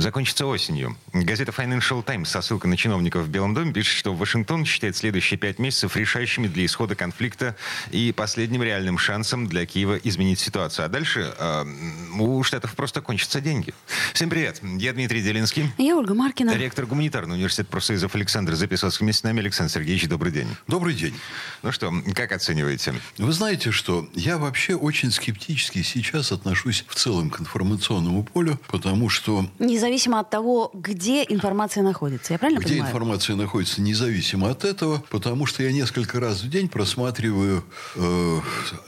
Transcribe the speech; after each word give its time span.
закончится 0.00 0.46
осенью. 0.46 0.96
Газета 1.12 1.52
Financial 1.52 2.02
Times 2.02 2.28
со 2.28 2.40
ссылкой 2.42 2.70
на 2.70 2.76
чиновников 2.76 3.24
в 3.24 3.28
Белом 3.28 3.54
доме 3.54 3.72
пишет, 3.72 3.96
что 3.96 4.14
Вашингтон 4.14 4.64
считает 4.64 4.96
следующие 4.96 5.38
пять 5.38 5.58
месяцев 5.58 5.96
решающими 5.96 6.48
для 6.48 6.64
исхода 6.64 6.94
конфликта 6.94 7.56
и 7.90 8.12
последним 8.12 8.62
реальным 8.62 8.98
шансом 8.98 9.46
для 9.46 9.66
Киева 9.66 9.96
изменить 9.96 10.38
ситуацию. 10.38 10.86
А 10.86 10.88
дальше 10.88 11.34
э, 11.38 11.64
у 12.18 12.42
Штатов 12.42 12.74
просто 12.74 13.00
кончатся 13.00 13.40
деньги. 13.40 13.74
Всем 14.14 14.30
привет. 14.30 14.60
Я 14.62 14.92
Дмитрий 14.92 15.22
Делинский. 15.22 15.70
Я 15.78 15.96
Ольга 15.96 16.14
Маркина. 16.14 16.56
Ректор 16.56 16.86
гуманитарного 16.86 17.36
университета 17.36 17.70
профсоюзов 17.70 18.14
Александр 18.14 18.54
Записовский. 18.54 19.04
Вместе 19.04 19.20
с 19.20 19.24
нами 19.24 19.40
Александр 19.40 19.72
Сергеевич. 19.72 20.08
Добрый 20.08 20.32
день. 20.32 20.48
Добрый 20.66 20.94
день. 20.94 21.14
Ну 21.62 21.72
что, 21.72 21.92
как 22.14 22.32
оцениваете? 22.32 22.94
Вы 23.18 23.32
знаете 23.32 23.70
что? 23.70 24.08
Я 24.14 24.38
вообще 24.38 24.74
очень 24.74 25.10
скептически 25.10 25.82
сейчас 25.82 26.32
отношусь 26.32 26.84
в 26.88 26.94
целом 26.94 27.30
к 27.30 27.40
информационному 27.40 28.24
полю, 28.24 28.58
потому 28.68 29.08
что... 29.08 29.48
Независимо 29.90 30.20
от 30.20 30.30
того, 30.30 30.70
где 30.72 31.24
информация 31.28 31.82
находится. 31.82 32.32
Я 32.32 32.38
правильно 32.38 32.60
где 32.60 32.74
понимаю? 32.74 32.90
информация 32.92 33.34
находится, 33.34 33.82
независимо 33.82 34.48
от 34.48 34.64
этого, 34.64 35.02
потому 35.10 35.46
что 35.46 35.64
я 35.64 35.72
несколько 35.72 36.20
раз 36.20 36.42
в 36.42 36.48
день 36.48 36.68
просматриваю, 36.68 37.64
э, 37.96 38.40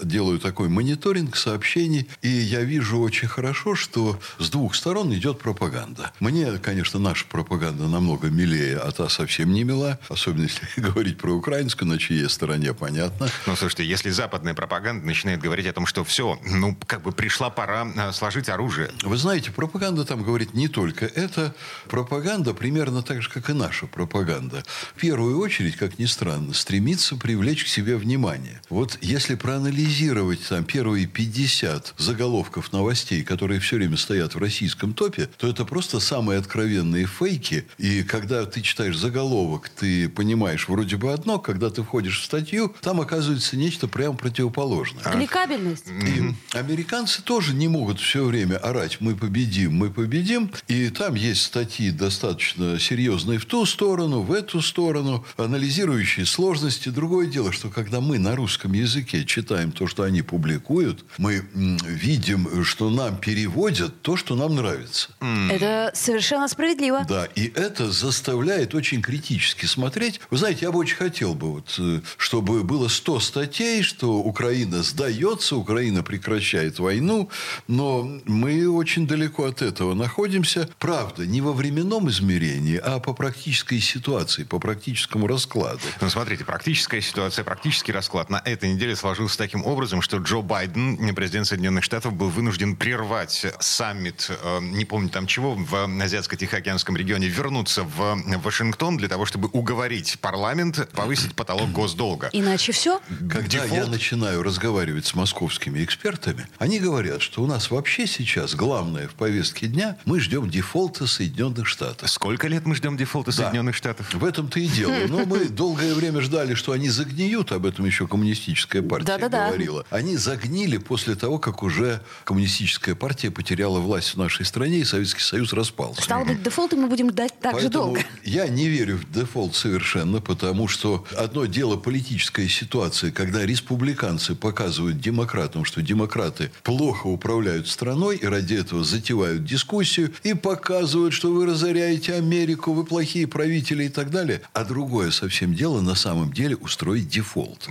делаю 0.04 0.38
такой 0.38 0.68
мониторинг 0.68 1.34
сообщений, 1.34 2.08
и 2.22 2.28
я 2.28 2.60
вижу 2.60 3.00
очень 3.00 3.26
хорошо, 3.26 3.74
что 3.74 4.20
с 4.38 4.48
двух 4.48 4.76
сторон 4.76 5.12
идет 5.12 5.40
пропаганда. 5.40 6.12
Мне, 6.20 6.52
конечно, 6.58 7.00
наша 7.00 7.26
пропаганда 7.26 7.88
намного 7.88 8.30
милее, 8.30 8.76
а 8.76 8.92
та 8.92 9.08
совсем 9.08 9.52
не 9.52 9.64
мила, 9.64 9.98
особенно 10.08 10.44
если 10.44 10.68
говорить 10.80 11.18
про 11.18 11.32
украинскую, 11.32 11.88
на 11.88 11.98
чьей 11.98 12.28
стороне, 12.28 12.74
понятно. 12.74 13.28
Ну, 13.48 13.56
слушайте, 13.56 13.84
если 13.84 14.10
западная 14.10 14.54
пропаганда 14.54 15.04
начинает 15.04 15.40
говорить 15.40 15.66
о 15.66 15.72
том, 15.72 15.84
что 15.84 16.04
все, 16.04 16.38
ну, 16.44 16.76
как 16.86 17.02
бы 17.02 17.10
пришла 17.10 17.50
пора 17.50 17.88
э, 17.92 18.12
сложить 18.12 18.48
оружие. 18.48 18.92
Вы 19.02 19.16
знаете, 19.16 19.50
пропаганда 19.50 20.04
там 20.04 20.22
говорит 20.22 20.54
не 20.54 20.68
только 20.68 20.91
это. 21.00 21.54
Пропаганда 21.88 22.52
примерно 22.52 23.02
так 23.02 23.22
же, 23.22 23.30
как 23.30 23.48
и 23.48 23.52
наша 23.54 23.86
пропаганда. 23.86 24.64
В 24.94 25.00
первую 25.00 25.38
очередь, 25.38 25.76
как 25.76 25.98
ни 25.98 26.04
странно, 26.04 26.52
стремится 26.52 27.16
привлечь 27.16 27.64
к 27.64 27.68
себе 27.68 27.96
внимание. 27.96 28.60
Вот 28.68 28.98
если 29.00 29.34
проанализировать 29.34 30.46
там 30.48 30.64
первые 30.64 31.06
50 31.06 31.94
заголовков 31.96 32.72
новостей, 32.72 33.22
которые 33.22 33.60
все 33.60 33.76
время 33.76 33.96
стоят 33.96 34.34
в 34.34 34.38
российском 34.38 34.92
топе, 34.92 35.28
то 35.38 35.48
это 35.48 35.64
просто 35.64 36.00
самые 36.00 36.38
откровенные 36.38 37.06
фейки. 37.06 37.64
И 37.78 38.02
когда 38.02 38.44
ты 38.44 38.60
читаешь 38.60 38.98
заголовок, 38.98 39.68
ты 39.68 40.08
понимаешь 40.08 40.68
вроде 40.68 40.96
бы 40.96 41.12
одно, 41.12 41.38
когда 41.38 41.70
ты 41.70 41.82
входишь 41.82 42.20
в 42.20 42.24
статью, 42.24 42.74
там 42.80 43.00
оказывается 43.00 43.56
нечто 43.56 43.88
прямо 43.88 44.16
противоположное. 44.16 45.04
Кликабельность. 45.04 45.86
И 45.88 46.34
американцы 46.56 47.22
тоже 47.22 47.54
не 47.54 47.68
могут 47.68 48.00
все 48.00 48.24
время 48.24 48.56
орать 48.56 48.98
«мы 49.00 49.14
победим, 49.14 49.74
мы 49.74 49.90
победим». 49.90 50.50
И 50.72 50.88
там 50.88 51.16
есть 51.16 51.42
статьи 51.42 51.90
достаточно 51.90 52.80
серьезные 52.80 53.38
в 53.38 53.44
ту 53.44 53.66
сторону, 53.66 54.22
в 54.22 54.32
эту 54.32 54.62
сторону, 54.62 55.22
анализирующие 55.36 56.24
сложности. 56.24 56.88
Другое 56.88 57.26
дело, 57.26 57.52
что 57.52 57.68
когда 57.68 58.00
мы 58.00 58.18
на 58.18 58.34
русском 58.34 58.72
языке 58.72 59.26
читаем 59.26 59.70
то, 59.70 59.86
что 59.86 60.02
они 60.02 60.22
публикуют, 60.22 61.04
мы 61.18 61.44
видим, 61.52 62.64
что 62.64 62.88
нам 62.88 63.18
переводят 63.18 64.00
то, 64.00 64.16
что 64.16 64.34
нам 64.34 64.54
нравится. 64.54 65.10
Это 65.50 65.90
совершенно 65.92 66.48
справедливо. 66.48 67.04
Да, 67.06 67.26
и 67.34 67.52
это 67.54 67.90
заставляет 67.92 68.74
очень 68.74 69.02
критически 69.02 69.66
смотреть. 69.66 70.22
Вы 70.30 70.38
знаете, 70.38 70.60
я 70.62 70.72
бы 70.72 70.78
очень 70.78 70.96
хотел 70.96 71.34
бы, 71.34 71.52
вот, 71.52 71.74
э, 71.78 72.00
чтобы 72.16 72.62
было 72.62 72.88
100 72.88 73.20
статей, 73.20 73.82
что 73.82 74.20
Украина 74.20 74.82
сдается, 74.82 75.54
Украина 75.54 76.02
прекращает 76.02 76.78
войну, 76.78 77.28
но 77.68 78.10
мы 78.24 78.70
очень 78.70 79.06
далеко 79.06 79.44
от 79.44 79.60
этого 79.60 79.92
находимся. 79.92 80.61
Правда, 80.78 81.26
не 81.26 81.40
во 81.40 81.52
временном 81.52 82.08
измерении, 82.10 82.76
а 82.76 82.98
по 82.98 83.14
практической 83.14 83.80
ситуации, 83.80 84.44
по 84.44 84.58
практическому 84.58 85.26
раскладу. 85.26 85.80
Ну, 86.00 86.10
смотрите, 86.10 86.44
практическая 86.44 87.00
ситуация, 87.00 87.44
практический 87.44 87.92
расклад 87.92 88.30
на 88.30 88.42
этой 88.44 88.72
неделе 88.72 88.96
сложился 88.96 89.38
таким 89.38 89.64
образом, 89.64 90.02
что 90.02 90.18
Джо 90.18 90.40
Байден, 90.40 91.14
президент 91.14 91.46
Соединенных 91.46 91.84
Штатов, 91.84 92.14
был 92.14 92.28
вынужден 92.28 92.76
прервать 92.76 93.46
саммит, 93.60 94.30
э, 94.30 94.60
не 94.60 94.84
помню 94.84 95.08
там 95.08 95.26
чего, 95.26 95.54
в 95.54 95.74
Азиатско-Тихоокеанском 95.74 96.96
регионе, 96.96 97.28
вернуться 97.28 97.82
в 97.84 98.18
Вашингтон 98.42 98.96
для 98.96 99.08
того, 99.08 99.26
чтобы 99.26 99.48
уговорить 99.52 100.18
парламент 100.20 100.88
повысить 100.92 101.34
потолок 101.34 101.70
госдолга. 101.70 102.30
Иначе 102.32 102.72
все. 102.72 103.00
Когда 103.08 103.40
Дефолт? 103.42 103.72
я 103.72 103.86
начинаю 103.86 104.42
разговаривать 104.42 105.06
с 105.06 105.14
московскими 105.14 105.84
экспертами, 105.84 106.46
они 106.58 106.78
говорят, 106.78 107.22
что 107.22 107.42
у 107.42 107.46
нас 107.46 107.70
вообще 107.70 108.06
сейчас 108.06 108.54
главное 108.54 109.08
в 109.08 109.14
повестке 109.14 109.66
дня, 109.66 109.96
мы 110.04 110.20
ждем 110.20 110.50
дефолта 110.52 111.06
Соединенных 111.06 111.66
Штатов. 111.66 112.10
Сколько 112.10 112.46
лет 112.46 112.66
мы 112.66 112.74
ждем 112.74 112.96
дефолта 112.96 113.32
Соединенных 113.32 113.74
Штатов? 113.74 114.12
В 114.12 114.22
этом-то 114.22 114.60
и 114.60 114.66
дело. 114.66 114.92
Но 115.08 115.24
мы 115.24 115.46
долгое 115.48 115.94
время 115.94 116.20
ждали, 116.20 116.54
что 116.54 116.72
они 116.72 116.90
загниют, 116.90 117.52
об 117.52 117.64
этом 117.64 117.86
еще 117.86 118.06
коммунистическая 118.06 118.82
партия 118.82 119.06
Да-да-да. 119.06 119.48
говорила. 119.48 119.86
Они 119.88 120.16
загнили 120.16 120.76
после 120.76 121.14
того, 121.14 121.38
как 121.38 121.62
уже 121.62 122.02
коммунистическая 122.24 122.94
партия 122.94 123.30
потеряла 123.30 123.80
власть 123.80 124.10
в 124.10 124.18
нашей 124.18 124.44
стране, 124.44 124.80
и 124.80 124.84
Советский 124.84 125.22
Союз 125.22 125.54
распался. 125.54 126.02
Стало 126.02 126.24
быть, 126.24 126.42
дефолты 126.42 126.76
мы 126.76 126.88
будем 126.88 127.10
ждать 127.10 127.32
так 127.40 127.58
же 127.58 127.70
долго. 127.70 128.02
я 128.24 128.46
не 128.46 128.68
верю 128.68 128.98
в 128.98 129.10
дефолт 129.10 129.56
совершенно, 129.56 130.20
потому 130.20 130.68
что 130.68 131.06
одно 131.16 131.46
дело 131.46 131.78
политическая 131.78 132.46
ситуация, 132.46 133.10
когда 133.10 133.46
республиканцы 133.46 134.34
показывают 134.34 135.00
демократам, 135.00 135.64
что 135.64 135.80
демократы 135.80 136.52
плохо 136.62 137.06
управляют 137.06 137.68
страной 137.68 138.16
и 138.16 138.26
ради 138.26 138.54
этого 138.54 138.84
затевают 138.84 139.44
дискуссию 139.46 140.12
и 140.22 140.34
показывают, 140.42 141.14
что 141.14 141.32
вы 141.32 141.46
разоряете 141.46 142.14
Америку, 142.14 142.72
вы 142.72 142.84
плохие 142.84 143.26
правители 143.26 143.84
и 143.84 143.88
так 143.88 144.10
далее. 144.10 144.42
А 144.52 144.64
другое 144.64 145.10
совсем 145.10 145.54
дело 145.54 145.80
на 145.80 145.94
самом 145.94 146.32
деле 146.32 146.56
устроить 146.56 147.08
дефолт. 147.08 147.68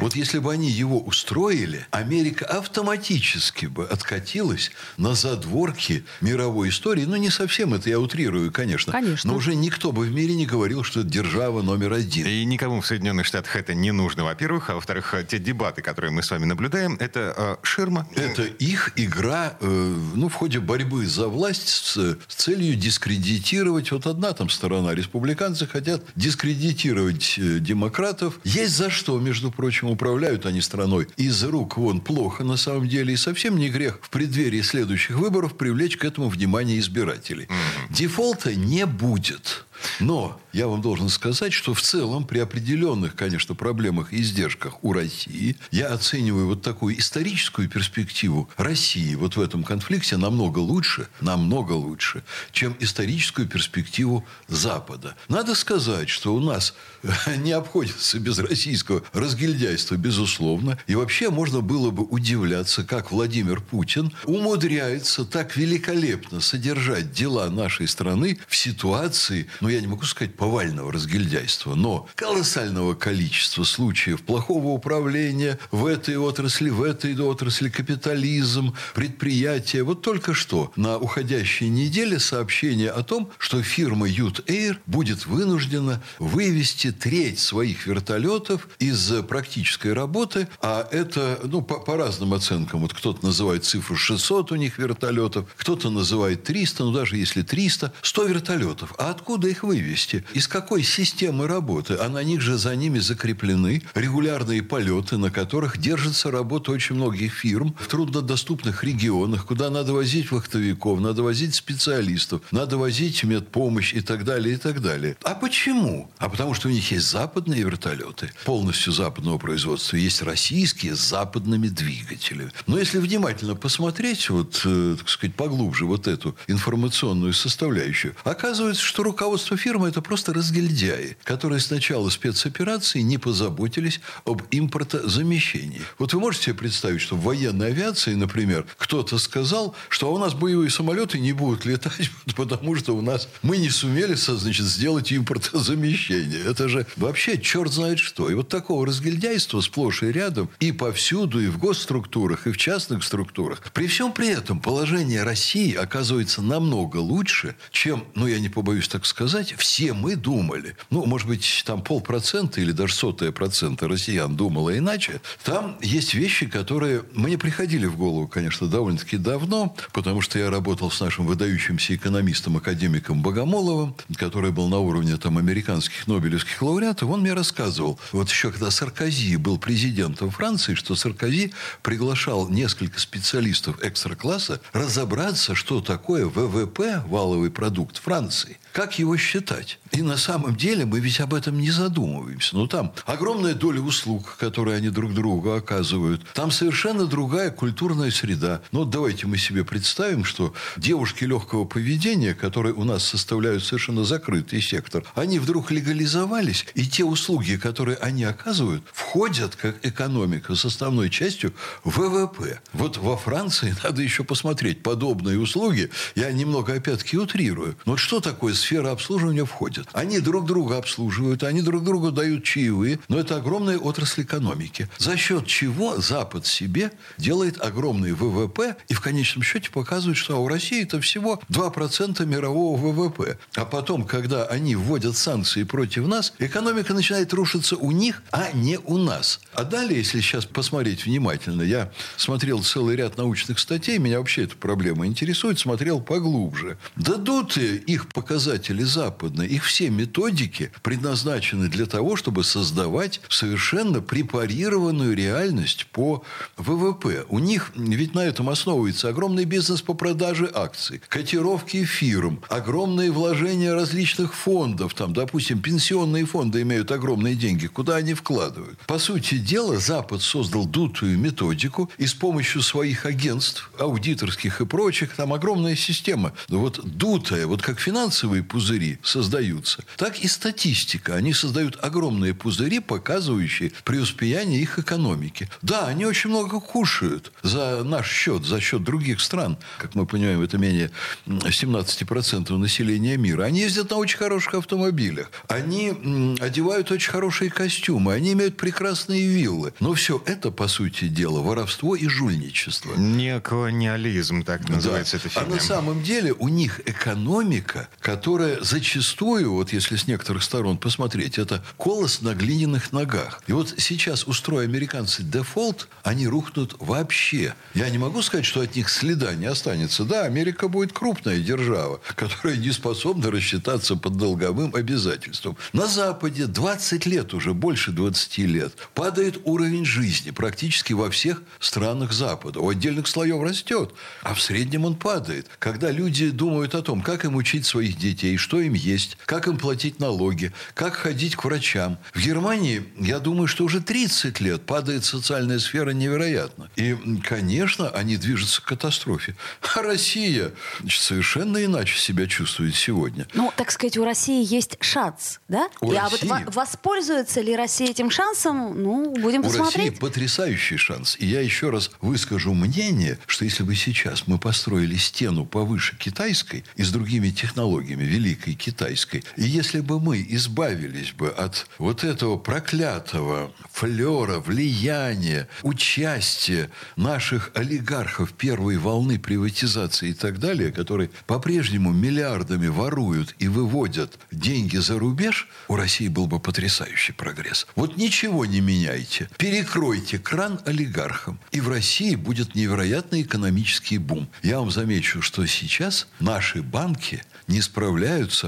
Вот 0.00 0.16
если 0.16 0.38
бы 0.38 0.52
они 0.52 0.70
его 0.70 1.00
устроили, 1.00 1.86
Америка 1.90 2.46
автоматически 2.46 3.66
бы 3.66 3.84
откатилась 3.84 4.72
на 4.96 5.14
задворки 5.14 6.04
мировой 6.20 6.70
истории. 6.70 7.04
Ну, 7.04 7.16
не 7.16 7.30
совсем 7.30 7.74
это 7.74 7.90
я 7.90 8.00
утрирую, 8.00 8.50
конечно. 8.50 8.92
Конечно. 8.92 9.30
Но 9.30 9.36
уже 9.36 9.54
никто 9.54 9.92
бы 9.92 10.04
в 10.04 10.12
мире 10.12 10.34
не 10.34 10.46
говорил, 10.46 10.82
что 10.82 11.00
это 11.00 11.08
держава 11.08 11.62
номер 11.62 11.92
один. 11.92 12.26
И 12.26 12.44
никому 12.44 12.80
в 12.80 12.86
Соединенных 12.86 13.26
Штатах 13.26 13.56
это 13.56 13.74
не 13.74 13.92
нужно, 13.92 14.24
во-первых. 14.24 14.70
А 14.70 14.74
во-вторых, 14.74 15.14
те 15.28 15.38
дебаты, 15.38 15.82
которые 15.82 16.10
мы 16.10 16.22
с 16.22 16.30
вами 16.30 16.46
наблюдаем, 16.46 16.96
это 17.00 17.34
э, 17.36 17.56
ширма. 17.62 18.08
Это 18.14 18.42
их 18.44 18.92
игра 18.96 19.56
э, 19.60 19.96
ну, 20.14 20.28
в 20.28 20.34
ходе 20.34 20.60
борьбы 20.60 21.06
за 21.06 21.28
власть 21.28 21.68
с, 21.68 22.13
с 22.28 22.34
целью 22.34 22.74
дискредитировать. 22.76 23.90
Вот 23.92 24.06
одна 24.06 24.32
там 24.32 24.48
сторона. 24.48 24.94
Республиканцы 24.94 25.66
хотят 25.66 26.02
дискредитировать 26.16 27.34
э, 27.38 27.58
демократов. 27.58 28.40
Есть 28.44 28.76
за 28.76 28.90
что, 28.90 29.18
между 29.18 29.50
прочим, 29.50 29.90
управляют 29.90 30.46
они 30.46 30.60
страной. 30.60 31.08
Из 31.16 31.42
рук 31.44 31.76
вон 31.76 32.00
плохо 32.00 32.44
на 32.44 32.56
самом 32.56 32.88
деле. 32.88 33.14
И 33.14 33.16
совсем 33.16 33.56
не 33.56 33.68
грех 33.68 33.98
в 34.02 34.10
преддверии 34.10 34.62
следующих 34.62 35.16
выборов 35.16 35.56
привлечь 35.56 35.96
к 35.96 36.04
этому 36.04 36.28
внимание 36.28 36.78
избирателей. 36.78 37.48
Дефолта 37.90 38.54
не 38.54 38.86
будет. 38.86 39.64
Но 40.00 40.40
я 40.52 40.68
вам 40.68 40.80
должен 40.80 41.08
сказать, 41.08 41.52
что 41.52 41.74
в 41.74 41.82
целом 41.82 42.24
при 42.24 42.38
определенных, 42.38 43.14
конечно, 43.16 43.54
проблемах 43.54 44.12
и 44.12 44.20
издержках 44.20 44.82
у 44.82 44.92
России 44.92 45.56
я 45.70 45.88
оцениваю 45.88 46.46
вот 46.46 46.62
такую 46.62 46.98
историческую 46.98 47.68
перспективу 47.68 48.48
России 48.56 49.14
вот 49.14 49.36
в 49.36 49.40
этом 49.40 49.64
конфликте 49.64 50.16
намного 50.16 50.60
лучше, 50.60 51.08
намного 51.20 51.72
лучше, 51.72 52.22
чем 52.52 52.76
историческую 52.80 53.48
перспективу 53.48 54.24
Запада. 54.48 55.16
Надо 55.28 55.54
сказать, 55.54 56.08
что 56.08 56.34
у 56.34 56.40
нас 56.40 56.74
не 57.38 57.52
обходится 57.52 58.18
без 58.18 58.38
российского 58.38 59.02
разгильдяйства, 59.12 59.96
безусловно. 59.96 60.78
И 60.86 60.94
вообще 60.94 61.30
можно 61.30 61.60
было 61.60 61.90
бы 61.90 62.04
удивляться, 62.04 62.84
как 62.84 63.10
Владимир 63.10 63.60
Путин 63.60 64.12
умудряется 64.24 65.24
так 65.24 65.56
великолепно 65.56 66.40
содержать 66.40 67.12
дела 67.12 67.48
нашей 67.50 67.88
страны 67.88 68.38
в 68.48 68.56
ситуации, 68.56 69.48
ну, 69.60 69.68
я 69.74 69.80
не 69.80 69.86
могу 69.86 70.04
сказать 70.04 70.34
повального 70.34 70.92
разгильдяйства, 70.92 71.74
но 71.74 72.08
колоссального 72.14 72.94
количества 72.94 73.64
случаев 73.64 74.22
плохого 74.22 74.68
управления 74.68 75.58
в 75.70 75.86
этой 75.86 76.16
отрасли, 76.16 76.70
в 76.70 76.82
этой 76.82 77.18
отрасли, 77.18 77.68
капитализм, 77.68 78.74
предприятия. 78.94 79.82
Вот 79.82 80.02
только 80.02 80.34
что 80.34 80.72
на 80.76 80.98
уходящей 80.98 81.68
неделе 81.68 82.18
сообщение 82.18 82.90
о 82.90 83.02
том, 83.02 83.30
что 83.38 83.62
фирма 83.62 84.06
Ют 84.06 84.40
Air 84.48 84.78
будет 84.86 85.26
вынуждена 85.26 86.02
вывести 86.18 86.92
треть 86.92 87.40
своих 87.40 87.86
вертолетов 87.86 88.68
из 88.78 89.12
практической 89.28 89.92
работы, 89.92 90.48
а 90.62 90.86
это, 90.90 91.40
ну, 91.44 91.62
по, 91.62 91.80
по 91.80 91.96
разным 91.96 92.34
оценкам, 92.34 92.80
вот 92.80 92.94
кто-то 92.94 93.24
называет 93.24 93.64
цифру 93.64 93.96
600 93.96 94.52
у 94.52 94.56
них 94.56 94.78
вертолетов, 94.78 95.48
кто-то 95.56 95.90
называет 95.90 96.44
300, 96.44 96.84
ну, 96.84 96.92
даже 96.92 97.16
если 97.16 97.42
300, 97.42 97.92
100 98.02 98.24
вертолетов. 98.24 98.94
А 98.98 99.10
откуда 99.10 99.48
их 99.54 99.62
вывести? 99.62 100.24
Из 100.34 100.48
какой 100.48 100.82
системы 100.82 101.46
работы? 101.46 101.94
А 101.94 102.08
на 102.08 102.22
них 102.22 102.40
же 102.40 102.58
за 102.58 102.74
ними 102.76 102.98
закреплены 102.98 103.82
регулярные 103.94 104.62
полеты, 104.62 105.16
на 105.16 105.30
которых 105.30 105.78
держится 105.78 106.30
работа 106.30 106.72
очень 106.72 106.96
многих 106.96 107.32
фирм 107.32 107.74
в 107.78 107.86
труднодоступных 107.86 108.84
регионах, 108.84 109.46
куда 109.46 109.70
надо 109.70 109.92
возить 109.92 110.30
вахтовиков, 110.30 111.00
надо 111.00 111.22
возить 111.22 111.54
специалистов, 111.54 112.40
надо 112.50 112.78
возить 112.78 113.22
медпомощь 113.24 113.94
и 113.94 114.00
так 114.00 114.24
далее, 114.24 114.54
и 114.54 114.58
так 114.58 114.82
далее. 114.82 115.16
А 115.22 115.34
почему? 115.34 116.10
А 116.18 116.28
потому 116.28 116.54
что 116.54 116.68
у 116.68 116.70
них 116.70 116.90
есть 116.90 117.08
западные 117.10 117.62
вертолеты, 117.62 118.30
полностью 118.44 118.92
западного 118.92 119.38
производства, 119.38 119.96
есть 119.96 120.22
российские 120.22 120.96
с 120.96 121.00
западными 121.08 121.68
двигателями. 121.68 122.50
Но 122.66 122.78
если 122.78 122.98
внимательно 122.98 123.54
посмотреть, 123.54 124.30
вот, 124.30 124.62
э, 124.64 124.96
так 124.98 125.08
сказать, 125.08 125.36
поглубже 125.36 125.84
вот 125.84 126.08
эту 126.08 126.36
информационную 126.48 127.32
составляющую, 127.32 128.14
оказывается, 128.24 128.82
что 128.82 129.02
руководство 129.02 129.43
фирмы 129.56 129.88
это 129.88 130.00
просто 130.02 130.32
разгильдяи, 130.32 131.16
которые 131.24 131.60
с 131.60 131.70
начала 131.70 132.08
спецоперации 132.10 133.00
не 133.00 133.18
позаботились 133.18 134.00
об 134.24 134.42
импортозамещении. 134.50 135.82
Вот 135.98 136.12
вы 136.14 136.20
можете 136.20 136.46
себе 136.46 136.54
представить, 136.54 137.00
что 137.00 137.16
в 137.16 137.22
военной 137.22 137.68
авиации, 137.68 138.14
например, 138.14 138.66
кто-то 138.78 139.18
сказал, 139.18 139.74
что 139.88 140.12
у 140.12 140.18
нас 140.18 140.34
боевые 140.34 140.70
самолеты 140.70 141.18
не 141.18 141.32
будут 141.32 141.64
летать, 141.64 142.10
потому 142.36 142.74
что 142.76 142.96
у 142.96 143.02
нас 143.02 143.28
мы 143.42 143.58
не 143.58 143.70
сумели 143.70 144.14
значит, 144.14 144.66
сделать 144.66 145.12
импортозамещение. 145.12 146.40
Это 146.44 146.68
же 146.68 146.86
вообще 146.96 147.38
черт 147.38 147.72
знает 147.72 147.98
что. 147.98 148.30
И 148.30 148.34
вот 148.34 148.48
такого 148.48 148.86
разгильдяйства 148.86 149.60
сплошь 149.60 150.02
и 150.02 150.12
рядом 150.12 150.48
и 150.60 150.72
повсюду, 150.72 151.40
и 151.40 151.48
в 151.48 151.58
госструктурах, 151.58 152.46
и 152.46 152.52
в 152.52 152.56
частных 152.56 153.04
структурах. 153.04 153.62
При 153.72 153.86
всем 153.86 154.12
при 154.12 154.28
этом 154.28 154.60
положение 154.60 155.22
России 155.22 155.74
оказывается 155.74 156.42
намного 156.42 156.98
лучше, 156.98 157.56
чем, 157.70 158.04
ну, 158.14 158.26
я 158.26 158.40
не 158.40 158.48
побоюсь 158.48 158.88
так 158.88 159.06
сказать, 159.06 159.33
все 159.56 159.92
мы 159.92 160.16
думали. 160.16 160.76
Ну, 160.90 161.04
может 161.06 161.26
быть, 161.26 161.62
там 161.66 161.82
полпроцента 161.82 162.60
или 162.60 162.72
даже 162.72 162.94
сотая 162.94 163.32
процента 163.32 163.88
россиян 163.88 164.34
думало 164.36 164.76
иначе. 164.76 165.20
Там 165.42 165.76
есть 165.82 166.14
вещи, 166.14 166.46
которые 166.46 167.04
мне 167.12 167.38
приходили 167.38 167.86
в 167.86 167.96
голову, 167.96 168.28
конечно, 168.28 168.68
довольно-таки 168.68 169.16
давно, 169.16 169.74
потому 169.92 170.20
что 170.20 170.38
я 170.38 170.50
работал 170.50 170.90
с 170.90 171.00
нашим 171.00 171.26
выдающимся 171.26 171.96
экономистом, 171.96 172.56
академиком 172.56 173.22
Богомоловым, 173.22 173.96
который 174.16 174.52
был 174.52 174.68
на 174.68 174.78
уровне 174.78 175.16
там 175.16 175.38
американских 175.38 176.06
нобелевских 176.06 176.60
лауреатов. 176.62 177.10
Он 177.10 177.20
мне 177.20 177.32
рассказывал, 177.32 177.98
вот 178.12 178.30
еще 178.30 178.50
когда 178.50 178.70
Саркози 178.70 179.36
был 179.36 179.58
президентом 179.58 180.30
Франции, 180.30 180.74
что 180.74 180.94
Саркози 180.94 181.52
приглашал 181.82 182.48
несколько 182.48 183.00
специалистов 183.00 183.82
экстра-класса 183.82 184.60
разобраться, 184.72 185.54
что 185.54 185.80
такое 185.80 186.26
ВВП, 186.26 187.02
валовый 187.06 187.50
продукт 187.50 187.98
Франции. 187.98 188.58
Как 188.74 188.98
его 188.98 189.16
считать? 189.16 189.78
И 189.92 190.02
на 190.02 190.16
самом 190.16 190.56
деле 190.56 190.84
мы 190.84 190.98
ведь 190.98 191.20
об 191.20 191.32
этом 191.32 191.60
не 191.60 191.70
задумываемся. 191.70 192.56
Ну, 192.56 192.66
там 192.66 192.92
огромная 193.06 193.54
доля 193.54 193.80
услуг, 193.80 194.36
которые 194.36 194.76
они 194.76 194.90
друг 194.90 195.14
другу 195.14 195.52
оказывают. 195.52 196.26
Там 196.34 196.50
совершенно 196.50 197.06
другая 197.06 197.52
культурная 197.52 198.10
среда. 198.10 198.62
Ну, 198.72 198.80
вот 198.80 198.90
давайте 198.90 199.28
мы 199.28 199.38
себе 199.38 199.64
представим, 199.64 200.24
что 200.24 200.54
девушки 200.76 201.22
легкого 201.22 201.66
поведения, 201.66 202.34
которые 202.34 202.74
у 202.74 202.82
нас 202.82 203.04
составляют 203.04 203.62
совершенно 203.62 204.02
закрытый 204.02 204.60
сектор, 204.60 205.04
они 205.14 205.38
вдруг 205.38 205.70
легализовались, 205.70 206.66
и 206.74 206.84
те 206.84 207.04
услуги, 207.04 207.54
которые 207.54 207.96
они 207.98 208.24
оказывают, 208.24 208.82
входят 208.92 209.54
как 209.54 209.86
экономика 209.86 210.56
с 210.56 210.64
основной 210.64 211.10
частью 211.10 211.54
ВВП. 211.84 212.60
Вот 212.72 212.96
во 212.96 213.16
Франции 213.16 213.72
надо 213.84 214.02
еще 214.02 214.24
посмотреть 214.24 214.82
подобные 214.82 215.38
услуги. 215.38 215.92
Я 216.16 216.32
немного 216.32 216.74
опять-таки 216.74 217.16
утрирую. 217.16 217.76
Но 217.84 217.92
вот 217.92 218.00
что 218.00 218.18
такое 218.18 218.54
сфера 218.64 218.90
обслуживания 218.90 219.44
входит? 219.44 219.86
Они 219.92 220.18
друг 220.20 220.46
друга 220.46 220.78
обслуживают, 220.78 221.42
они 221.42 221.62
друг 221.62 221.84
другу 221.84 222.10
дают 222.10 222.44
чаевые, 222.44 222.98
но 223.08 223.18
это 223.18 223.36
огромная 223.36 223.78
отрасль 223.78 224.22
экономики. 224.22 224.88
За 224.98 225.16
счет 225.16 225.46
чего 225.46 226.00
Запад 226.00 226.46
себе 226.46 226.92
делает 227.18 227.60
огромный 227.60 228.12
ВВП 228.12 228.76
и 228.88 228.94
в 228.94 229.00
конечном 229.00 229.42
счете 229.42 229.70
показывает, 229.70 230.16
что 230.16 230.42
у 230.42 230.48
России 230.48 230.82
это 230.82 231.00
всего 231.00 231.40
2% 231.50 232.24
мирового 232.26 232.76
ВВП. 232.76 233.38
А 233.54 233.64
потом, 233.64 234.04
когда 234.04 234.46
они 234.46 234.74
вводят 234.74 235.16
санкции 235.16 235.64
против 235.64 236.06
нас, 236.06 236.32
экономика 236.38 236.94
начинает 236.94 237.32
рушиться 237.32 237.76
у 237.76 237.90
них, 237.90 238.22
а 238.32 238.50
не 238.52 238.78
у 238.78 238.98
нас. 238.98 239.40
А 239.52 239.64
далее, 239.64 239.98
если 239.98 240.20
сейчас 240.20 240.46
посмотреть 240.46 241.06
внимательно, 241.06 241.62
я 241.62 241.92
смотрел 242.16 242.62
целый 242.62 242.96
ряд 242.96 243.16
научных 243.18 243.58
статей, 243.58 243.98
меня 243.98 244.18
вообще 244.18 244.44
эта 244.44 244.56
проблема 244.56 245.06
интересует, 245.06 245.58
смотрел 245.58 246.00
поглубже. 246.00 246.78
Дадут 246.96 247.56
их 247.56 248.08
показатели 248.54 248.84
западные, 248.84 249.48
их 249.48 249.64
все 249.64 249.90
методики 249.90 250.70
предназначены 250.82 251.68
для 251.68 251.86
того, 251.86 252.16
чтобы 252.16 252.44
создавать 252.44 253.20
совершенно 253.28 254.00
препарированную 254.00 255.16
реальность 255.16 255.86
по 255.86 256.22
ВВП. 256.56 257.24
У 257.28 257.40
них 257.40 257.72
ведь 257.74 258.14
на 258.14 258.20
этом 258.20 258.48
основывается 258.48 259.08
огромный 259.08 259.44
бизнес 259.44 259.82
по 259.82 259.94
продаже 259.94 260.48
акций, 260.54 261.00
котировки 261.08 261.84
фирм, 261.84 262.40
огромные 262.48 263.10
вложения 263.10 263.74
различных 263.74 264.34
фондов. 264.34 264.94
Там, 264.94 265.12
допустим, 265.12 265.60
пенсионные 265.60 266.24
фонды 266.24 266.62
имеют 266.62 266.92
огромные 266.92 267.34
деньги. 267.34 267.66
Куда 267.66 267.96
они 267.96 268.14
вкладывают? 268.14 268.78
По 268.86 268.98
сути 268.98 269.38
дела, 269.38 269.78
Запад 269.78 270.22
создал 270.22 270.64
дутую 270.64 271.18
методику 271.18 271.90
и 271.98 272.06
с 272.06 272.14
помощью 272.14 272.62
своих 272.62 273.04
агентств, 273.04 273.70
аудиторских 273.78 274.60
и 274.60 274.66
прочих, 274.66 275.16
там 275.16 275.32
огромная 275.32 275.76
система. 275.76 276.32
Вот 276.48 276.80
дутая, 276.84 277.46
вот 277.46 277.64
как 277.64 277.80
финансовые 277.80 278.43
пузыри 278.44 278.98
создаются, 279.02 279.84
так 279.96 280.20
и 280.20 280.28
статистика. 280.28 281.14
Они 281.14 281.32
создают 281.32 281.78
огромные 281.82 282.34
пузыри, 282.34 282.80
показывающие 282.80 283.72
преуспеяние 283.84 284.60
их 284.60 284.78
экономики. 284.78 285.48
Да, 285.62 285.86
они 285.86 286.06
очень 286.06 286.30
много 286.30 286.60
кушают 286.60 287.32
за 287.42 287.82
наш 287.84 288.10
счет, 288.10 288.44
за 288.44 288.60
счет 288.60 288.84
других 288.84 289.20
стран. 289.20 289.56
Как 289.78 289.94
мы 289.94 290.06
понимаем, 290.06 290.42
это 290.42 290.58
менее 290.58 290.90
17% 291.26 292.56
населения 292.56 293.16
мира. 293.16 293.44
Они 293.44 293.60
ездят 293.60 293.90
на 293.90 293.96
очень 293.96 294.18
хороших 294.18 294.54
автомобилях. 294.54 295.30
Они 295.48 296.36
одевают 296.40 296.90
очень 296.90 297.10
хорошие 297.10 297.50
костюмы. 297.50 298.12
Они 298.12 298.32
имеют 298.32 298.56
прекрасные 298.56 299.26
виллы. 299.26 299.72
Но 299.80 299.94
все 299.94 300.22
это, 300.26 300.50
по 300.50 300.68
сути 300.68 301.08
дела, 301.08 301.40
воровство 301.40 301.96
и 301.96 302.06
жульничество. 302.08 302.94
Неоколониализм, 302.96 304.42
так 304.42 304.68
называется 304.68 305.16
да. 305.16 305.18
эта 305.18 305.28
фигня. 305.28 305.46
А 305.46 305.54
на 305.54 305.60
самом 305.60 306.02
деле 306.02 306.32
у 306.32 306.48
них 306.48 306.80
экономика, 306.86 307.88
которая 308.00 308.23
зачастую, 308.60 309.52
вот 309.52 309.72
если 309.72 309.96
с 309.96 310.06
некоторых 310.06 310.42
сторон 310.42 310.78
посмотреть, 310.78 311.38
это 311.38 311.62
колос 311.76 312.22
на 312.22 312.34
глиняных 312.34 312.92
ногах. 312.92 313.42
И 313.46 313.52
вот 313.52 313.74
сейчас, 313.76 314.26
устроя 314.26 314.64
американцы 314.64 315.22
дефолт, 315.22 315.88
они 316.02 316.26
рухнут 316.26 316.74
вообще. 316.80 317.54
Я 317.74 317.90
не 317.90 317.98
могу 317.98 318.22
сказать, 318.22 318.46
что 318.46 318.62
от 318.62 318.76
них 318.76 318.88
следа 318.88 319.34
не 319.34 319.44
останется. 319.44 320.04
Да, 320.04 320.22
Америка 320.24 320.68
будет 320.68 320.92
крупная 320.92 321.38
держава, 321.38 322.00
которая 322.14 322.56
не 322.56 322.72
способна 322.72 323.30
рассчитаться 323.30 323.94
под 323.94 324.16
долговым 324.16 324.74
обязательством. 324.74 325.58
На 325.74 325.86
Западе 325.86 326.46
20 326.46 327.06
лет 327.06 327.34
уже, 327.34 327.52
больше 327.52 327.92
20 327.92 328.38
лет, 328.38 328.72
падает 328.94 329.38
уровень 329.44 329.84
жизни 329.84 330.30
практически 330.30 330.94
во 330.94 331.10
всех 331.10 331.42
странах 331.60 332.12
Запада. 332.12 332.60
У 332.60 332.70
отдельных 332.70 333.06
слоев 333.06 333.42
растет, 333.42 333.92
а 334.22 334.32
в 334.32 334.40
среднем 334.40 334.86
он 334.86 334.96
падает. 334.96 335.46
Когда 335.58 335.90
люди 335.90 336.30
думают 336.30 336.74
о 336.74 336.80
том, 336.80 337.02
как 337.02 337.26
им 337.26 337.36
учить 337.36 337.66
своих 337.66 337.98
детей, 337.98 338.13
что 338.38 338.60
им 338.60 338.74
есть, 338.74 339.16
как 339.26 339.46
им 339.48 339.56
платить 339.58 339.98
налоги, 340.00 340.52
как 340.74 340.94
ходить 340.94 341.36
к 341.36 341.44
врачам. 341.44 341.98
В 342.12 342.20
Германии, 342.20 342.84
я 342.98 343.18
думаю, 343.18 343.46
что 343.48 343.64
уже 343.64 343.80
30 343.80 344.40
лет 344.40 344.62
падает 344.66 345.04
социальная 345.04 345.58
сфера 345.58 345.90
невероятно. 345.90 346.70
И, 346.76 346.96
конечно, 347.22 347.90
они 347.90 348.16
движутся 348.16 348.62
к 348.62 348.64
катастрофе. 348.64 349.34
А 349.74 349.82
Россия 349.82 350.52
совершенно 350.88 351.64
иначе 351.64 351.98
себя 351.98 352.26
чувствует 352.26 352.74
сегодня. 352.74 353.26
Ну, 353.34 353.52
так 353.56 353.70
сказать, 353.70 353.96
у 353.96 354.04
России 354.04 354.44
есть 354.44 354.76
шанс, 354.80 355.40
да? 355.48 355.68
У 355.80 355.92
И, 355.92 355.96
России- 355.96 356.04
А 356.04 356.08
вот 356.08 356.22
во- 356.46 356.50
воспользуется 356.52 357.40
ли 357.40 357.54
Россия 357.56 357.90
этим 357.90 358.10
шансом, 358.10 358.80
ну, 358.82 359.12
будем 359.14 359.40
У 359.40 359.44
России 359.44 359.58
посмотреть. 359.58 359.98
потрясающий 359.98 360.76
шанс. 360.76 361.16
И 361.18 361.26
я 361.26 361.40
еще 361.40 361.70
раз 361.70 361.90
выскажу 362.00 362.54
мнение, 362.54 363.18
что 363.26 363.44
если 363.44 363.62
бы 363.62 363.74
сейчас 363.74 364.26
мы 364.26 364.38
построили 364.38 364.96
стену 364.96 365.44
повыше 365.44 365.96
китайской 365.96 366.64
и 366.76 366.82
с 366.82 366.90
другими 366.90 367.30
технологиями, 367.30 368.03
Великой 368.04 368.54
Китайской. 368.54 369.24
И 369.36 369.44
если 369.44 369.80
бы 369.80 370.00
мы 370.00 370.24
избавились 370.28 371.12
бы 371.12 371.28
от 371.28 371.66
вот 371.78 372.04
этого 372.04 372.36
проклятого 372.36 373.52
флера, 373.72 374.40
влияния, 374.40 375.48
участия 375.62 376.70
наших 376.96 377.50
олигархов 377.54 378.32
первой 378.32 378.76
волны 378.76 379.18
приватизации 379.18 380.10
и 380.10 380.14
так 380.14 380.38
далее, 380.38 380.72
которые 380.72 381.10
по-прежнему 381.26 381.92
миллиардами 381.92 382.68
воруют 382.68 383.34
и 383.38 383.48
выводят 383.48 384.18
деньги 384.30 384.76
за 384.76 384.98
рубеж, 384.98 385.48
у 385.68 385.76
России 385.76 386.08
был 386.08 386.26
бы 386.26 386.40
потрясающий 386.40 387.12
прогресс. 387.12 387.66
Вот 387.76 387.96
ничего 387.96 388.46
не 388.46 388.60
меняйте. 388.60 389.28
Перекройте 389.38 390.18
кран 390.18 390.60
олигархам. 390.64 391.38
И 391.50 391.60
в 391.60 391.68
России 391.68 392.14
будет 392.14 392.54
невероятный 392.54 393.22
экономический 393.22 393.98
бум. 393.98 394.28
Я 394.42 394.58
вам 394.60 394.70
замечу, 394.70 395.22
что 395.22 395.46
сейчас 395.46 396.06
наши 396.20 396.62
банки 396.62 397.22
не 397.46 397.60
справляются, 397.60 397.93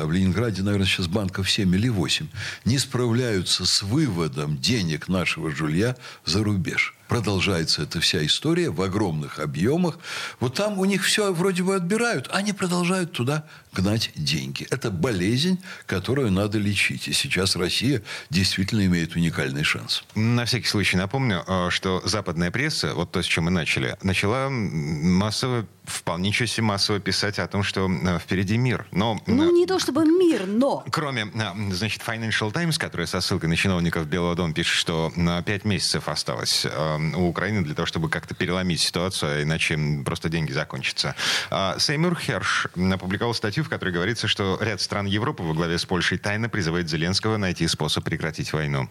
а 0.01 0.07
в 0.07 0.13
Ленинграде, 0.13 0.63
наверное, 0.63 0.87
сейчас 0.87 1.07
банков 1.07 1.51
7 1.51 1.75
или 1.75 1.89
8, 1.89 2.27
не 2.65 2.79
справляются 2.79 3.65
с 3.65 3.83
выводом 3.83 4.59
денег 4.59 5.09
нашего 5.09 5.55
жилья 5.55 5.97
за 6.25 6.43
рубеж 6.43 6.96
продолжается 7.09 7.83
эта 7.83 8.01
вся 8.01 8.25
история 8.25 8.71
в 8.71 8.81
огромных 8.83 9.39
объемах. 9.39 9.99
Вот 10.41 10.55
там 10.55 10.79
у 10.79 10.85
них 10.85 11.05
все 11.05 11.33
вроде 11.33 11.63
бы 11.63 11.75
отбирают, 11.75 12.29
а 12.31 12.39
они 12.39 12.53
продолжают 12.53 13.13
туда 13.13 13.45
гнать 13.77 14.11
деньги. 14.15 14.67
Это 14.71 14.91
болезнь, 14.91 15.63
которую 15.87 16.33
надо 16.33 16.59
лечить. 16.59 17.09
И 17.09 17.13
сейчас 17.13 17.57
Россия 17.57 18.03
действительно 18.31 18.87
имеет 18.87 19.17
уникальный 19.17 19.65
шанс. 19.65 20.05
На 20.15 20.45
всякий 20.47 20.67
случай 20.67 20.97
напомню, 20.97 21.45
э, 21.47 21.69
что 21.71 22.01
западная 22.05 22.51
пресса, 22.51 22.95
вот 22.95 23.13
то, 23.13 23.23
с 23.23 23.27
чем 23.27 23.45
мы 23.45 23.51
начали, 23.51 23.97
начала 24.03 24.49
массово, 24.49 25.67
вполне 25.85 26.29
ничего 26.29 26.47
себе 26.47 26.65
массово 26.65 27.01
писать 27.01 27.39
о 27.39 27.47
том, 27.47 27.63
что 27.63 27.89
э, 27.89 28.19
впереди 28.19 28.57
мир. 28.57 28.87
Но, 28.93 29.21
ну, 29.27 29.53
не 29.53 29.67
то 29.67 29.79
чтобы 29.79 30.07
мир, 30.07 30.47
но... 30.47 30.85
Кроме, 30.91 31.27
э, 31.35 31.73
значит, 31.73 32.03
Financial 32.07 32.51
Times, 32.51 32.79
которая 32.79 33.07
со 33.07 33.21
ссылкой 33.21 33.51
на 33.51 33.57
чиновников 33.57 34.07
Белого 34.07 34.35
дома 34.35 34.55
пишет, 34.55 34.75
что 34.75 35.13
на 35.17 35.43
пять 35.43 35.65
месяцев 35.65 36.09
осталось 36.09 36.67
у 36.97 37.29
Украины 37.29 37.63
для 37.63 37.75
того, 37.75 37.87
чтобы 37.87 38.09
как-то 38.09 38.35
переломить 38.35 38.81
ситуацию, 38.81 39.39
а 39.39 39.43
иначе 39.43 39.79
просто 40.05 40.29
деньги 40.29 40.53
закончатся. 40.53 41.15
А 41.51 41.79
Сеймур 41.79 42.19
Херш 42.19 42.69
опубликовал 42.93 43.35
статью, 43.35 43.65
в 43.65 43.69
которой 43.69 43.91
говорится, 43.91 44.29
что 44.29 44.59
ряд 44.61 44.81
стран 44.81 45.07
Европы 45.07 45.43
во 45.43 45.55
главе 45.55 45.79
с 45.79 45.85
Польшей 45.85 46.19
тайно 46.19 46.49
призывает 46.49 46.89
Зеленского 46.89 47.37
найти 47.37 47.67
способ 47.69 48.05
прекратить 48.05 48.53
войну. 48.53 48.89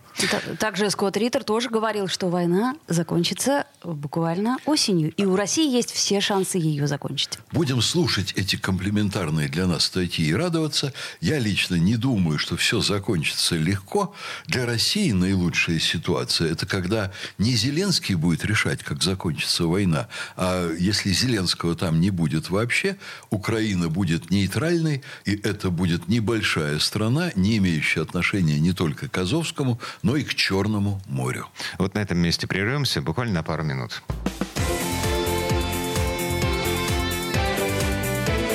Также 0.60 0.90
Скотт 0.90 1.18
Риттер 1.18 1.44
тоже 1.44 1.70
говорил, 1.70 2.08
что 2.08 2.30
война 2.30 2.76
закончится 2.88 3.66
буквально 3.84 4.58
осенью. 4.66 5.12
И 5.16 5.26
у 5.26 5.36
России 5.36 5.70
есть 5.70 5.92
все 5.92 6.22
шансы 6.22 6.58
ее 6.58 6.88
закончить. 6.88 7.40
Будем 7.52 7.82
слушать 7.82 8.34
эти 8.36 8.56
комплементарные 8.56 9.48
для 9.48 9.68
нас 9.68 9.86
статьи 9.86 10.26
и 10.26 10.34
радоваться. 10.34 10.94
Я 11.22 11.40
лично 11.40 11.76
не 11.76 11.96
думаю, 11.96 12.38
что 12.38 12.58
все 12.58 12.82
закончится 12.82 13.56
легко. 13.56 14.14
Для 14.48 14.66
России 14.66 15.12
наилучшая 15.12 15.80
ситуация– 15.80 16.52
это 16.52 16.66
когда 16.66 17.12
не 17.38 17.54
Зеленский 17.54 17.95
Зеленский 17.96 18.16
будет 18.16 18.44
решать, 18.44 18.84
как 18.84 19.02
закончится 19.02 19.66
война. 19.66 20.08
А 20.36 20.70
если 20.74 21.12
Зеленского 21.12 21.75
там 21.75 22.02
не 22.02 22.10
будет 22.10 22.50
вообще, 22.50 22.98
Украина 23.30 23.88
будет 23.88 24.32
нейтральной, 24.32 25.02
и 25.24 25.36
это 25.36 25.70
будет 25.70 26.10
небольшая 26.10 26.80
страна, 26.80 27.32
не 27.36 27.58
имеющая 27.58 28.02
отношения 28.02 28.60
не 28.60 28.74
только 28.74 29.08
к 29.08 29.18
Азовскому, 29.18 29.80
но 30.04 30.18
и 30.18 30.24
к 30.24 30.36
Черному 30.36 31.02
морю. 31.08 31.48
Вот 31.78 31.96
на 31.96 32.00
этом 32.00 32.18
месте 32.18 32.48
прервемся 32.48 33.02
буквально 33.02 33.36
на 33.36 33.44
пару 33.44 33.64
минут. 33.64 34.04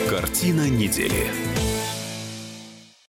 Картина 0.08 0.68
недели. 0.68 1.59